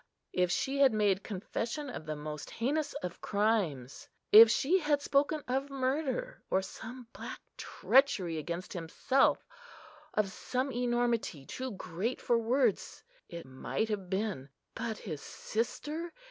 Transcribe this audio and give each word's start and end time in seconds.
If 0.33 0.49
she 0.49 0.79
had 0.79 0.93
made 0.93 1.21
confession 1.23 1.87
of 1.87 2.07
the 2.07 2.15
most 2.15 2.49
heinous 2.49 2.93
of 3.03 3.21
crimes,—if 3.21 4.49
she 4.49 4.79
had 4.79 4.99
spoken 4.99 5.43
of 5.47 5.69
murder, 5.69 6.41
or 6.49 6.63
some 6.63 7.05
black 7.13 7.39
treachery 7.55 8.39
against 8.39 8.73
himself,—of 8.73 10.31
some 10.31 10.71
enormity 10.71 11.45
too 11.45 11.69
great 11.73 12.19
for 12.19 12.39
words, 12.39 13.03
it 13.29 13.45
might 13.45 13.89
have 13.89 14.09
been; 14.09 14.49
but 14.73 14.97
his 14.97 15.21
sister! 15.21 16.11